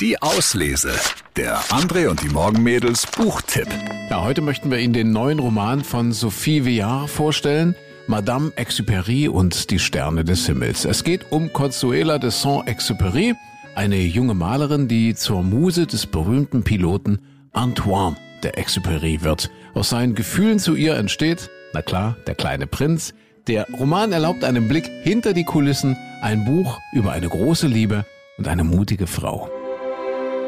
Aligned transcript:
Die 0.00 0.22
Auslese. 0.22 0.92
Der 1.36 1.58
André 1.64 2.08
und 2.08 2.22
die 2.22 2.30
Morgenmädels 2.30 3.06
Buchtipp. 3.06 3.68
Ja, 4.08 4.24
heute 4.24 4.40
möchten 4.40 4.70
wir 4.70 4.78
Ihnen 4.78 4.94
den 4.94 5.12
neuen 5.12 5.38
Roman 5.38 5.84
von 5.84 6.12
Sophie 6.12 6.64
Villard 6.64 7.10
vorstellen. 7.10 7.76
Madame 8.06 8.50
Exupéry 8.56 9.28
und 9.28 9.70
die 9.70 9.78
Sterne 9.78 10.24
des 10.24 10.46
Himmels. 10.46 10.86
Es 10.86 11.04
geht 11.04 11.30
um 11.30 11.52
Consuela 11.52 12.16
de 12.16 12.30
Saint-Exupéry, 12.30 13.34
eine 13.74 13.98
junge 13.98 14.32
Malerin, 14.32 14.88
die 14.88 15.14
zur 15.14 15.42
Muse 15.42 15.86
des 15.86 16.06
berühmten 16.06 16.62
Piloten 16.62 17.20
Antoine 17.52 18.16
de 18.42 18.52
Exupéry 18.52 19.22
wird. 19.22 19.50
Aus 19.74 19.90
seinen 19.90 20.14
Gefühlen 20.14 20.58
zu 20.58 20.76
ihr 20.76 20.96
entsteht, 20.96 21.50
na 21.74 21.82
klar, 21.82 22.16
der 22.26 22.36
kleine 22.36 22.66
Prinz. 22.66 23.12
Der 23.48 23.66
Roman 23.78 24.12
erlaubt 24.12 24.44
einen 24.44 24.66
Blick 24.66 24.90
hinter 25.02 25.34
die 25.34 25.44
Kulissen, 25.44 25.94
ein 26.22 26.46
Buch 26.46 26.80
über 26.94 27.12
eine 27.12 27.28
große 27.28 27.66
Liebe 27.66 28.06
und 28.38 28.48
eine 28.48 28.64
mutige 28.64 29.06
Frau. 29.06 29.50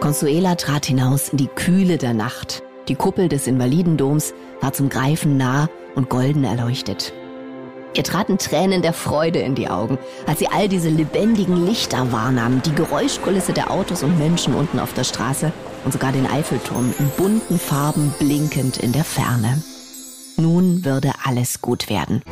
Consuela 0.00 0.54
trat 0.54 0.86
hinaus 0.86 1.30
in 1.30 1.38
die 1.38 1.48
Kühle 1.48 1.98
der 1.98 2.14
Nacht. 2.14 2.62
Die 2.86 2.94
Kuppel 2.94 3.28
des 3.28 3.48
Invalidendoms 3.48 4.32
war 4.60 4.72
zum 4.72 4.88
Greifen 4.88 5.36
nah 5.36 5.68
und 5.96 6.08
golden 6.08 6.44
erleuchtet. 6.44 7.12
Ihr 7.94 8.04
traten 8.04 8.38
Tränen 8.38 8.80
der 8.80 8.92
Freude 8.92 9.40
in 9.40 9.56
die 9.56 9.68
Augen, 9.68 9.98
als 10.26 10.38
sie 10.38 10.46
all 10.46 10.68
diese 10.68 10.88
lebendigen 10.88 11.66
Lichter 11.66 12.12
wahrnahmen, 12.12 12.62
die 12.64 12.74
Geräuschkulisse 12.74 13.52
der 13.52 13.72
Autos 13.72 14.04
und 14.04 14.18
Menschen 14.18 14.54
unten 14.54 14.78
auf 14.78 14.92
der 14.92 15.02
Straße 15.02 15.50
und 15.84 15.92
sogar 15.92 16.12
den 16.12 16.26
Eiffelturm 16.26 16.94
in 16.96 17.08
bunten 17.16 17.58
Farben 17.58 18.14
blinkend 18.20 18.76
in 18.76 18.92
der 18.92 19.04
Ferne. 19.04 19.60
Nun 20.36 20.84
würde 20.84 21.10
alles 21.24 21.60
gut 21.60 21.90
werden. 21.90 22.22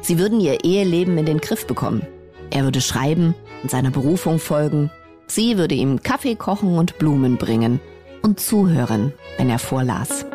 Sie 0.00 0.18
würden 0.18 0.40
ihr 0.40 0.64
Eheleben 0.64 1.18
in 1.18 1.26
den 1.26 1.40
Griff 1.42 1.66
bekommen. 1.66 2.06
Er 2.50 2.64
würde 2.64 2.80
schreiben 2.80 3.34
und 3.62 3.70
seiner 3.70 3.90
Berufung 3.90 4.38
folgen 4.38 4.90
Sie 5.26 5.58
würde 5.58 5.74
ihm 5.74 6.02
Kaffee 6.02 6.36
kochen 6.36 6.76
und 6.76 6.98
Blumen 6.98 7.36
bringen 7.36 7.80
und 8.22 8.40
zuhören, 8.40 9.12
wenn 9.38 9.50
er 9.50 9.58
vorlas. 9.58 10.26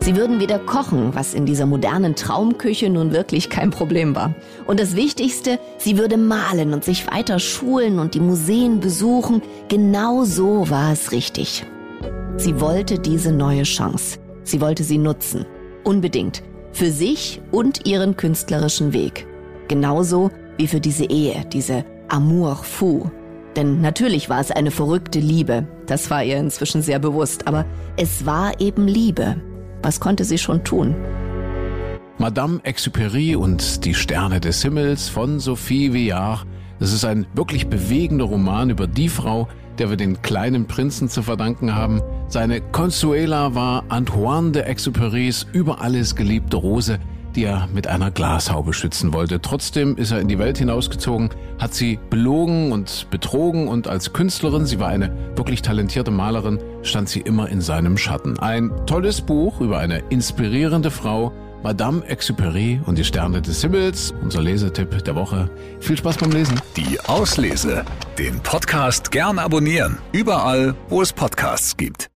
Sie 0.00 0.16
würden 0.16 0.40
wieder 0.40 0.58
kochen, 0.58 1.14
was 1.14 1.32
in 1.32 1.46
dieser 1.46 1.64
modernen 1.64 2.16
Traumküche 2.16 2.90
nun 2.90 3.12
wirklich 3.12 3.50
kein 3.50 3.70
Problem 3.70 4.16
war. 4.16 4.34
Und 4.66 4.80
das 4.80 4.96
Wichtigste, 4.96 5.60
sie 5.78 5.96
würde 5.96 6.16
malen 6.16 6.74
und 6.74 6.82
sich 6.82 7.06
weiter 7.06 7.38
schulen 7.38 8.00
und 8.00 8.14
die 8.14 8.20
Museen 8.20 8.80
besuchen. 8.80 9.42
Genau 9.68 10.24
so 10.24 10.68
war 10.68 10.90
es 10.92 11.12
richtig. 11.12 11.64
Sie 12.36 12.60
wollte 12.60 12.98
diese 12.98 13.30
neue 13.30 13.62
Chance. 13.62 14.18
Sie 14.42 14.60
wollte 14.60 14.82
sie 14.82 14.98
nutzen. 14.98 15.46
Unbedingt. 15.84 16.42
Für 16.72 16.90
sich 16.90 17.40
und 17.52 17.86
ihren 17.86 18.16
künstlerischen 18.16 18.92
Weg. 18.92 19.26
Genauso 19.68 20.32
wie 20.56 20.66
für 20.66 20.80
diese 20.80 21.04
Ehe, 21.04 21.44
diese 21.52 21.84
Amour 22.08 22.56
fou, 22.56 23.08
denn 23.56 23.80
natürlich 23.80 24.28
war 24.28 24.40
es 24.40 24.50
eine 24.50 24.70
verrückte 24.70 25.18
Liebe, 25.18 25.66
das 25.86 26.10
war 26.10 26.24
ihr 26.24 26.38
inzwischen 26.38 26.82
sehr 26.82 26.98
bewusst, 26.98 27.46
aber 27.46 27.64
es 27.96 28.24
war 28.24 28.60
eben 28.60 28.86
Liebe. 28.86 29.36
Was 29.82 30.00
konnte 30.00 30.24
sie 30.24 30.38
schon 30.38 30.64
tun? 30.64 30.94
Madame 32.18 32.60
Exupéry 32.60 33.36
und 33.36 33.84
die 33.84 33.94
Sterne 33.94 34.40
des 34.40 34.62
Himmels 34.62 35.08
von 35.08 35.40
Sophie 35.40 35.90
Villard. 35.90 36.46
Es 36.78 36.92
ist 36.92 37.04
ein 37.04 37.26
wirklich 37.34 37.66
bewegender 37.66 38.26
Roman 38.26 38.70
über 38.70 38.86
die 38.86 39.08
Frau, 39.08 39.48
der 39.78 39.90
wir 39.90 39.96
den 39.96 40.22
kleinen 40.22 40.66
Prinzen 40.66 41.08
zu 41.08 41.22
verdanken 41.22 41.74
haben. 41.74 42.00
Seine 42.28 42.60
Consuela 42.60 43.54
war 43.54 43.84
Antoine 43.88 44.52
de 44.52 44.62
Exupérys 44.62 45.46
über 45.52 45.80
alles 45.80 46.14
geliebte 46.14 46.56
Rose, 46.56 46.98
die 47.34 47.44
er 47.44 47.68
mit 47.72 47.86
einer 47.86 48.10
Glashaube 48.10 48.72
schützen 48.72 49.12
wollte. 49.12 49.40
Trotzdem 49.40 49.96
ist 49.96 50.10
er 50.10 50.20
in 50.20 50.28
die 50.28 50.38
Welt 50.38 50.58
hinausgezogen, 50.58 51.30
hat 51.58 51.74
sie 51.74 51.98
belogen 52.10 52.72
und 52.72 53.08
betrogen 53.10 53.68
und 53.68 53.88
als 53.88 54.12
Künstlerin, 54.12 54.66
sie 54.66 54.78
war 54.78 54.88
eine 54.88 55.10
wirklich 55.36 55.62
talentierte 55.62 56.10
Malerin, 56.10 56.58
stand 56.82 57.08
sie 57.08 57.20
immer 57.20 57.48
in 57.48 57.60
seinem 57.60 57.96
Schatten. 57.96 58.38
Ein 58.38 58.70
tolles 58.86 59.20
Buch 59.20 59.60
über 59.60 59.78
eine 59.78 59.98
inspirierende 60.10 60.90
Frau, 60.90 61.32
Madame 61.62 62.02
Exupéry 62.08 62.80
und 62.86 62.98
die 62.98 63.04
Sterne 63.04 63.40
des 63.40 63.60
Himmels, 63.60 64.12
unser 64.22 64.42
Lesetipp 64.42 65.04
der 65.04 65.14
Woche. 65.14 65.48
Viel 65.80 65.96
Spaß 65.96 66.16
beim 66.16 66.32
Lesen. 66.32 66.60
Die 66.76 66.98
Auslese. 67.06 67.84
Den 68.18 68.40
Podcast 68.40 69.10
gern 69.10 69.38
abonnieren. 69.38 69.98
Überall, 70.12 70.74
wo 70.88 71.02
es 71.02 71.12
Podcasts 71.12 71.76
gibt. 71.76 72.08